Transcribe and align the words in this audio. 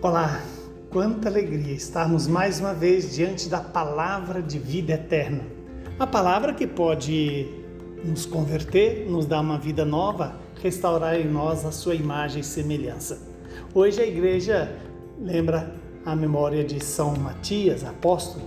Olá, 0.00 0.40
quanta 0.90 1.28
alegria 1.28 1.74
estarmos 1.74 2.28
mais 2.28 2.60
uma 2.60 2.72
vez 2.72 3.16
diante 3.16 3.48
da 3.48 3.58
palavra 3.58 4.40
de 4.40 4.56
vida 4.56 4.92
eterna. 4.92 5.40
A 5.98 6.06
palavra 6.06 6.54
que 6.54 6.68
pode 6.68 7.48
nos 8.04 8.24
converter, 8.24 9.10
nos 9.10 9.26
dar 9.26 9.40
uma 9.40 9.58
vida 9.58 9.84
nova, 9.84 10.36
restaurar 10.62 11.18
em 11.18 11.26
nós 11.26 11.64
a 11.64 11.72
sua 11.72 11.96
imagem 11.96 12.42
e 12.42 12.44
semelhança. 12.44 13.20
Hoje 13.74 14.00
a 14.00 14.06
igreja 14.06 14.72
lembra 15.20 15.74
a 16.06 16.14
memória 16.14 16.62
de 16.62 16.78
São 16.78 17.16
Matias, 17.16 17.82
apóstolo, 17.82 18.44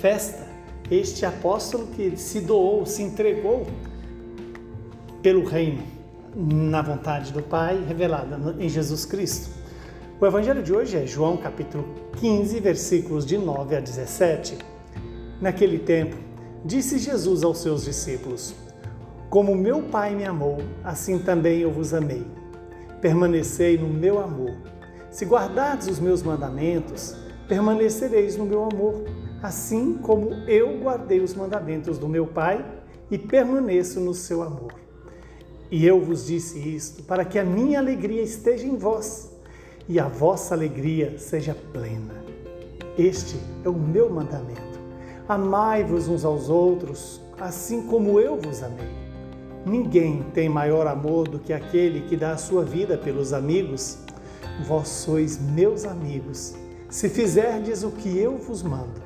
festa, 0.00 0.46
este 0.88 1.26
apóstolo 1.26 1.88
que 1.96 2.16
se 2.16 2.42
doou, 2.42 2.86
se 2.86 3.02
entregou 3.02 3.66
pelo 5.20 5.44
reino, 5.44 5.82
na 6.36 6.80
vontade 6.80 7.32
do 7.32 7.42
Pai, 7.42 7.84
revelada 7.88 8.54
em 8.60 8.68
Jesus 8.68 9.04
Cristo. 9.04 9.65
O 10.18 10.24
evangelho 10.24 10.62
de 10.62 10.72
hoje 10.72 10.96
é 10.96 11.06
João 11.06 11.36
capítulo 11.36 11.84
15, 12.18 12.58
versículos 12.60 13.26
de 13.26 13.36
9 13.36 13.76
a 13.76 13.80
17. 13.80 14.56
Naquele 15.42 15.78
tempo, 15.78 16.16
disse 16.64 16.98
Jesus 16.98 17.44
aos 17.44 17.58
seus 17.58 17.84
discípulos: 17.84 18.54
Como 19.28 19.54
meu 19.54 19.82
Pai 19.82 20.14
me 20.14 20.24
amou, 20.24 20.56
assim 20.82 21.18
também 21.18 21.58
eu 21.58 21.70
vos 21.70 21.92
amei. 21.92 22.24
Permanecei 22.98 23.76
no 23.76 23.88
meu 23.88 24.18
amor. 24.18 24.56
Se 25.10 25.26
guardardes 25.26 25.86
os 25.86 26.00
meus 26.00 26.22
mandamentos, 26.22 27.14
permanecereis 27.46 28.38
no 28.38 28.46
meu 28.46 28.64
amor, 28.64 29.04
assim 29.42 29.98
como 29.98 30.32
eu 30.48 30.78
guardei 30.78 31.20
os 31.20 31.34
mandamentos 31.34 31.98
do 31.98 32.08
meu 32.08 32.26
Pai 32.26 32.64
e 33.10 33.18
permaneço 33.18 34.00
no 34.00 34.14
seu 34.14 34.42
amor. 34.42 34.72
E 35.70 35.84
eu 35.84 36.00
vos 36.00 36.26
disse 36.26 36.58
isto 36.58 37.02
para 37.02 37.22
que 37.22 37.38
a 37.38 37.44
minha 37.44 37.78
alegria 37.78 38.22
esteja 38.22 38.66
em 38.66 38.78
vós 38.78 39.35
e 39.88 40.00
a 40.00 40.08
vossa 40.08 40.54
alegria 40.54 41.18
seja 41.18 41.54
plena. 41.72 42.14
Este 42.98 43.36
é 43.64 43.68
o 43.68 43.74
meu 43.74 44.10
mandamento. 44.10 44.80
Amai-vos 45.28 46.08
uns 46.08 46.24
aos 46.24 46.48
outros, 46.48 47.20
assim 47.38 47.82
como 47.86 48.18
eu 48.18 48.40
vos 48.40 48.62
amei. 48.62 48.88
Ninguém 49.64 50.24
tem 50.32 50.48
maior 50.48 50.86
amor 50.86 51.28
do 51.28 51.38
que 51.38 51.52
aquele 51.52 52.02
que 52.02 52.16
dá 52.16 52.32
a 52.32 52.36
sua 52.36 52.64
vida 52.64 52.96
pelos 52.96 53.32
amigos. 53.32 53.98
Vós 54.66 54.88
sois 54.88 55.38
meus 55.38 55.84
amigos, 55.84 56.54
se 56.88 57.08
fizerdes 57.08 57.82
o 57.82 57.90
que 57.90 58.16
eu 58.16 58.38
vos 58.38 58.62
mando. 58.62 59.02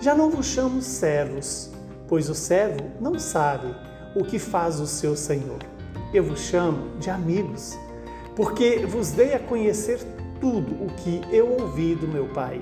Já 0.00 0.14
não 0.14 0.30
vos 0.30 0.46
chamo 0.46 0.82
servos, 0.82 1.70
pois 2.08 2.28
o 2.28 2.34
servo 2.34 2.90
não 3.00 3.18
sabe 3.18 3.74
o 4.16 4.24
que 4.24 4.38
faz 4.38 4.80
o 4.80 4.86
seu 4.86 5.14
senhor. 5.14 5.58
Eu 6.12 6.24
vos 6.24 6.40
chamo 6.40 6.96
de 6.98 7.08
amigos 7.08 7.78
porque 8.34 8.86
vos 8.86 9.10
dei 9.10 9.34
a 9.34 9.38
conhecer 9.38 10.00
tudo 10.40 10.72
o 10.84 10.88
que 10.96 11.20
eu 11.30 11.52
ouvi 11.60 11.94
do 11.94 12.08
meu 12.08 12.26
Pai. 12.28 12.60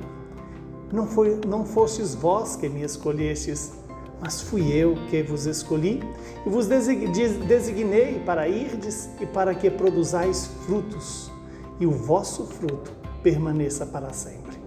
Não, 0.92 1.06
foi, 1.06 1.40
não 1.46 1.64
fostes 1.64 2.14
vós 2.14 2.56
que 2.56 2.68
me 2.68 2.82
escolhestes, 2.82 3.72
mas 4.20 4.40
fui 4.40 4.72
eu 4.72 4.96
que 5.08 5.22
vos 5.22 5.46
escolhi 5.46 6.02
e 6.44 6.48
vos 6.50 6.66
designei 6.66 8.20
para 8.26 8.48
irdes 8.48 9.08
e 9.20 9.26
para 9.26 9.54
que 9.54 9.70
produzais 9.70 10.46
frutos, 10.66 11.30
e 11.78 11.86
o 11.86 11.90
vosso 11.90 12.44
fruto 12.44 12.92
permaneça 13.22 13.86
para 13.86 14.12
sempre. 14.12 14.58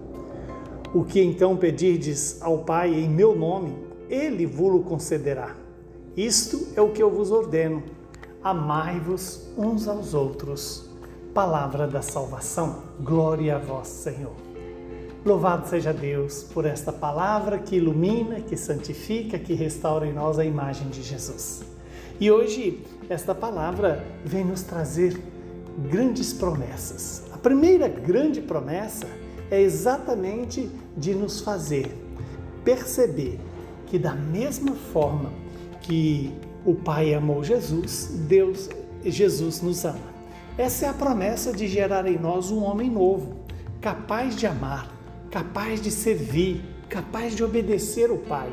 O 0.94 1.04
que 1.04 1.20
então 1.20 1.56
pedirdes 1.56 2.38
ao 2.40 2.58
Pai 2.58 2.94
em 2.94 3.08
meu 3.08 3.36
nome, 3.36 3.76
ele 4.08 4.46
vos 4.46 4.84
concederá. 4.84 5.54
Isto 6.16 6.68
é 6.74 6.80
o 6.80 6.90
que 6.90 7.02
eu 7.02 7.10
vos 7.10 7.30
ordeno: 7.30 7.82
amai-vos 8.42 9.48
uns 9.56 9.86
aos 9.88 10.14
outros 10.14 10.93
palavra 11.34 11.88
da 11.88 12.00
salvação. 12.00 12.84
Glória 13.00 13.56
a 13.56 13.58
vós, 13.58 13.88
Senhor. 13.88 14.36
Louvado 15.26 15.66
seja 15.68 15.92
Deus 15.92 16.44
por 16.44 16.64
esta 16.64 16.92
palavra 16.92 17.58
que 17.58 17.76
ilumina, 17.76 18.40
que 18.40 18.56
santifica, 18.56 19.36
que 19.36 19.52
restaura 19.52 20.06
em 20.06 20.12
nós 20.12 20.38
a 20.38 20.44
imagem 20.44 20.88
de 20.90 21.02
Jesus. 21.02 21.64
E 22.20 22.30
hoje 22.30 22.80
esta 23.08 23.34
palavra 23.34 24.04
vem 24.24 24.44
nos 24.44 24.62
trazer 24.62 25.20
grandes 25.90 26.32
promessas. 26.32 27.24
A 27.32 27.36
primeira 27.36 27.88
grande 27.88 28.40
promessa 28.40 29.08
é 29.50 29.60
exatamente 29.60 30.70
de 30.96 31.14
nos 31.14 31.40
fazer 31.40 31.92
perceber 32.64 33.40
que 33.86 33.98
da 33.98 34.14
mesma 34.14 34.74
forma 34.74 35.32
que 35.80 36.32
o 36.64 36.74
Pai 36.74 37.12
amou 37.12 37.42
Jesus, 37.42 38.08
Deus, 38.28 38.70
Jesus 39.04 39.60
nos 39.60 39.84
ama. 39.84 40.13
Essa 40.56 40.86
é 40.86 40.88
a 40.88 40.94
promessa 40.94 41.52
de 41.52 41.66
gerar 41.66 42.06
em 42.06 42.16
nós 42.16 42.52
um 42.52 42.62
homem 42.62 42.88
novo, 42.88 43.34
capaz 43.80 44.36
de 44.36 44.46
amar, 44.46 44.88
capaz 45.28 45.80
de 45.80 45.90
servir, 45.90 46.64
capaz 46.88 47.34
de 47.34 47.42
obedecer 47.42 48.08
o 48.08 48.18
Pai, 48.18 48.52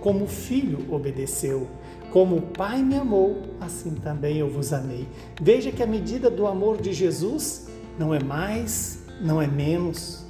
como 0.00 0.24
o 0.24 0.28
Filho 0.28 0.86
obedeceu. 0.94 1.66
Como 2.12 2.36
o 2.36 2.42
Pai 2.42 2.82
me 2.82 2.96
amou, 2.96 3.42
assim 3.60 3.94
também 3.94 4.36
eu 4.38 4.48
vos 4.48 4.72
amei. 4.72 5.08
Veja 5.40 5.72
que 5.72 5.82
a 5.82 5.86
medida 5.86 6.30
do 6.30 6.46
amor 6.46 6.80
de 6.80 6.92
Jesus 6.92 7.68
não 7.98 8.14
é 8.14 8.22
mais, 8.22 9.04
não 9.20 9.42
é 9.42 9.46
menos, 9.46 10.24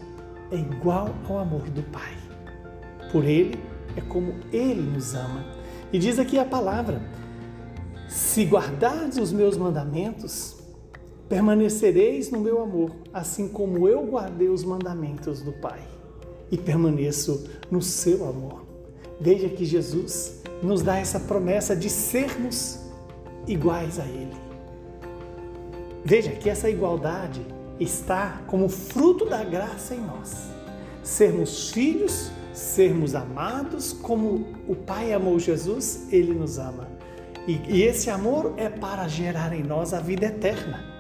é 0.51 0.57
igual 0.57 1.15
ao 1.29 1.39
amor 1.39 1.69
do 1.71 1.83
Pai. 1.85 2.17
Por 3.13 3.25
Ele 3.25 3.59
é 3.95 4.01
como 4.01 4.37
Ele 4.53 4.81
nos 4.81 5.15
ama. 5.15 5.45
E 5.93 5.99
diz 5.99 6.19
aqui 6.19 6.39
a 6.39 6.45
palavra: 6.45 7.03
se 8.09 8.45
guardardes 8.45 9.19
os 9.19 9.33
meus 9.33 9.57
mandamentos, 9.57 10.60
Permanecereis 11.31 12.29
no 12.29 12.41
meu 12.41 12.61
amor, 12.61 12.91
assim 13.15 13.47
como 13.47 13.87
eu 13.87 14.05
guardei 14.05 14.49
os 14.49 14.65
mandamentos 14.65 15.41
do 15.41 15.53
Pai 15.53 15.79
e 16.51 16.59
permaneço 16.59 17.49
no 17.71 17.81
seu 17.81 18.29
amor. 18.29 18.67
Veja 19.21 19.49
que 19.49 19.65
Jesus 19.65 20.43
nos 20.61 20.83
dá 20.83 20.99
essa 20.99 21.21
promessa 21.21 21.77
de 21.77 21.89
sermos 21.89 22.81
iguais 23.47 24.01
a 24.01 24.05
Ele. 24.07 24.35
Veja 26.05 26.33
que 26.33 26.51
essa 26.51 26.69
igualdade 26.69 27.47
está 27.79 28.43
como 28.49 28.69
fruto 28.69 29.25
da 29.25 29.45
graça 29.45 29.95
em 29.95 30.01
nós. 30.01 30.49
Sermos 31.01 31.71
filhos, 31.71 32.33
sermos 32.53 33.15
amados 33.15 33.93
como 33.93 34.49
o 34.67 34.75
Pai 34.75 35.13
amou 35.13 35.39
Jesus, 35.39 36.13
Ele 36.13 36.35
nos 36.35 36.59
ama. 36.59 36.89
E, 37.47 37.61
e 37.69 37.83
esse 37.85 38.11
amor 38.11 38.55
é 38.57 38.69
para 38.69 39.07
gerar 39.07 39.53
em 39.53 39.63
nós 39.63 39.95
a 39.95 40.01
vida 40.01 40.27
eterna. 40.27 40.91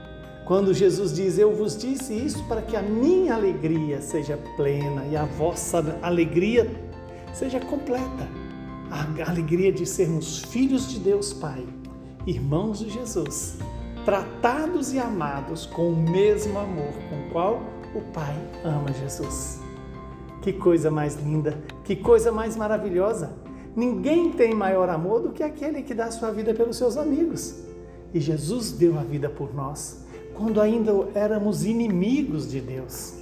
Quando 0.50 0.74
Jesus 0.74 1.14
diz: 1.14 1.38
Eu 1.38 1.54
vos 1.54 1.76
disse 1.76 2.12
isso 2.12 2.42
para 2.48 2.60
que 2.60 2.76
a 2.76 2.82
minha 2.82 3.36
alegria 3.36 4.00
seja 4.00 4.36
plena 4.56 5.06
e 5.06 5.16
a 5.16 5.24
vossa 5.24 5.96
alegria 6.02 6.68
seja 7.32 7.60
completa. 7.60 8.28
A 8.90 9.30
alegria 9.30 9.70
de 9.70 9.86
sermos 9.86 10.42
filhos 10.42 10.88
de 10.88 10.98
Deus 10.98 11.32
Pai, 11.32 11.64
irmãos 12.26 12.80
de 12.80 12.90
Jesus, 12.90 13.58
tratados 14.04 14.92
e 14.92 14.98
amados 14.98 15.66
com 15.66 15.90
o 15.90 15.96
mesmo 15.96 16.58
amor 16.58 16.94
com 17.08 17.28
o 17.28 17.30
qual 17.30 17.62
o 17.94 18.00
Pai 18.12 18.34
ama 18.64 18.92
Jesus. 18.92 19.60
Que 20.42 20.52
coisa 20.52 20.90
mais 20.90 21.14
linda, 21.14 21.62
que 21.84 21.94
coisa 21.94 22.32
mais 22.32 22.56
maravilhosa! 22.56 23.36
Ninguém 23.76 24.32
tem 24.32 24.52
maior 24.52 24.88
amor 24.88 25.22
do 25.22 25.30
que 25.30 25.44
aquele 25.44 25.82
que 25.82 25.94
dá 25.94 26.10
sua 26.10 26.32
vida 26.32 26.52
pelos 26.52 26.76
seus 26.76 26.96
amigos. 26.96 27.54
E 28.12 28.18
Jesus 28.18 28.72
deu 28.72 28.98
a 28.98 29.04
vida 29.04 29.28
por 29.28 29.54
nós 29.54 29.99
quando 30.40 30.58
ainda 30.58 30.90
éramos 31.14 31.66
inimigos 31.66 32.50
de 32.50 32.62
Deus. 32.62 33.12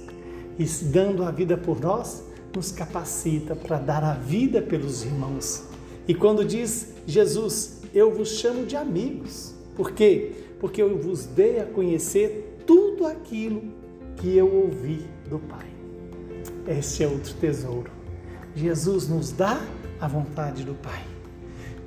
E 0.57 0.63
dando 0.85 1.21
a 1.25 1.31
vida 1.31 1.57
por 1.57 1.81
nós, 1.81 2.23
nos 2.55 2.71
capacita 2.71 3.57
para 3.57 3.77
dar 3.77 4.03
a 4.05 4.13
vida 4.13 4.61
pelos 4.61 5.03
irmãos. 5.03 5.65
E 6.07 6.15
quando 6.15 6.45
diz 6.45 6.93
Jesus, 7.05 7.81
eu 7.93 8.09
vos 8.13 8.39
chamo 8.39 8.65
de 8.65 8.77
amigos. 8.77 9.53
Por 9.75 9.91
quê? 9.91 10.31
Porque 10.61 10.81
eu 10.81 10.97
vos 10.97 11.25
dei 11.25 11.59
a 11.59 11.65
conhecer 11.65 12.57
tudo 12.65 13.05
aquilo 13.05 13.63
que 14.15 14.37
eu 14.37 14.49
ouvi 14.53 15.05
do 15.29 15.39
Pai. 15.39 15.67
Este 16.67 17.03
é 17.03 17.07
outro 17.07 17.33
tesouro. 17.33 17.91
Jesus 18.55 19.09
nos 19.09 19.33
dá 19.33 19.61
a 19.99 20.07
vontade 20.07 20.63
do 20.63 20.73
Pai 20.73 21.18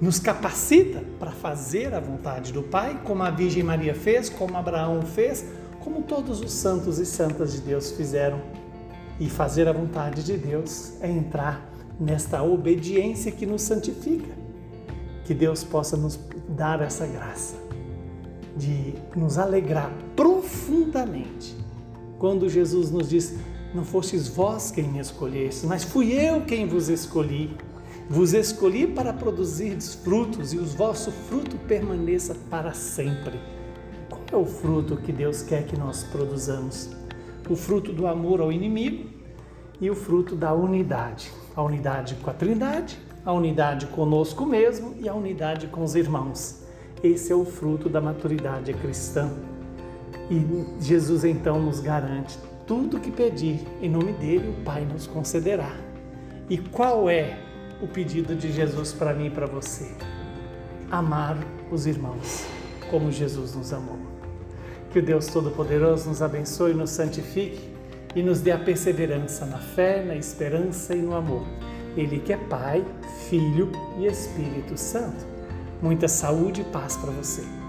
nos 0.02 0.18
capacita 0.18 1.00
para 1.20 1.30
fazer 1.30 1.94
a 1.94 2.00
vontade 2.00 2.52
do 2.52 2.60
Pai, 2.60 3.00
como 3.04 3.22
a 3.22 3.30
Virgem 3.30 3.62
Maria 3.62 3.94
fez, 3.94 4.28
como 4.28 4.56
Abraão 4.56 5.02
fez, 5.02 5.46
como 5.78 6.02
todos 6.02 6.40
os 6.40 6.50
santos 6.50 6.98
e 6.98 7.06
santas 7.06 7.52
de 7.52 7.60
Deus 7.60 7.92
fizeram. 7.92 8.40
E 9.20 9.30
fazer 9.30 9.68
a 9.68 9.72
vontade 9.72 10.24
de 10.24 10.36
Deus 10.36 10.94
é 11.00 11.08
entrar 11.08 11.72
nesta 12.00 12.42
obediência 12.42 13.30
que 13.30 13.46
nos 13.46 13.62
santifica. 13.62 14.34
Que 15.24 15.32
Deus 15.32 15.62
possa 15.62 15.96
nos 15.96 16.18
dar 16.48 16.82
essa 16.82 17.06
graça 17.06 17.54
de 18.56 18.94
nos 19.14 19.38
alegrar 19.38 19.92
profundamente 20.16 21.56
quando 22.18 22.48
Jesus 22.48 22.90
nos 22.90 23.08
diz: 23.08 23.36
Não 23.72 23.84
fostes 23.84 24.26
vós 24.26 24.72
quem 24.72 24.88
me 24.88 24.98
escolheste, 24.98 25.64
mas 25.64 25.84
fui 25.84 26.12
eu 26.12 26.40
quem 26.40 26.66
vos 26.66 26.88
escolhi 26.88 27.56
vos 28.08 28.34
escolhi 28.34 28.86
para 28.86 29.12
produzir 29.12 29.80
frutos 29.80 30.52
e 30.52 30.58
o 30.58 30.64
vosso 30.64 31.10
fruto 31.10 31.56
permaneça 31.68 32.34
para 32.50 32.72
sempre. 32.72 33.38
Qual 34.08 34.22
é 34.32 34.36
o 34.36 34.46
fruto 34.46 34.96
que 34.96 35.12
Deus 35.12 35.42
quer 35.42 35.64
que 35.64 35.78
nós 35.78 36.04
produzamos? 36.04 37.02
o 37.48 37.56
fruto 37.56 37.92
do 37.92 38.06
amor 38.06 38.40
ao 38.40 38.52
inimigo 38.52 39.08
e 39.80 39.90
o 39.90 39.94
fruto 39.94 40.36
da 40.36 40.52
unidade. 40.52 41.30
A 41.54 41.62
unidade 41.62 42.14
com 42.16 42.30
a 42.30 42.32
Trindade, 42.32 42.98
a 43.24 43.32
unidade 43.32 43.86
conosco 43.86 44.46
mesmo 44.46 44.94
e 44.98 45.08
a 45.08 45.14
unidade 45.14 45.66
com 45.66 45.82
os 45.82 45.94
irmãos. 45.94 46.62
Esse 47.02 47.32
é 47.32 47.34
o 47.34 47.44
fruto 47.44 47.88
da 47.88 48.00
maturidade 48.00 48.72
cristã. 48.74 49.30
E 50.30 50.46
Jesus 50.80 51.24
então 51.24 51.60
nos 51.60 51.80
garante 51.80 52.38
tudo 52.66 53.00
que 53.00 53.10
pedir, 53.10 53.60
em 53.82 53.90
nome 53.90 54.12
dele 54.12 54.48
o 54.48 54.64
Pai 54.64 54.84
nos 54.84 55.06
concederá. 55.06 55.76
E 56.48 56.56
qual 56.56 57.10
é 57.10 57.38
o 57.82 57.88
pedido 57.88 58.34
de 58.36 58.52
Jesus 58.52 58.92
para 58.92 59.12
mim 59.12 59.26
e 59.26 59.30
para 59.30 59.46
você? 59.46 59.90
Amar 60.90 61.36
os 61.70 61.86
irmãos 61.86 62.46
como 62.90 63.10
Jesus 63.10 63.54
nos 63.54 63.72
amou. 63.72 63.98
Que 64.90 65.00
o 65.00 65.02
Deus 65.02 65.26
Todo-Poderoso 65.26 66.08
nos 66.08 66.22
abençoe, 66.22 66.74
nos 66.74 66.90
santifique 66.90 67.72
e 68.14 68.22
nos 68.22 68.40
dê 68.40 68.52
a 68.52 68.58
perseverança 68.58 69.44
na 69.46 69.58
fé, 69.58 70.04
na 70.04 70.14
esperança 70.14 70.94
e 70.94 71.02
no 71.02 71.14
amor. 71.14 71.44
Ele 71.96 72.20
que 72.20 72.32
é 72.32 72.36
Pai, 72.36 72.84
Filho 73.28 73.72
e 73.98 74.06
Espírito 74.06 74.78
Santo. 74.78 75.26
Muita 75.80 76.06
saúde 76.06 76.60
e 76.60 76.64
paz 76.64 76.96
para 76.96 77.10
você. 77.10 77.61